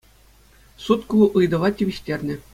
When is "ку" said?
1.11-1.17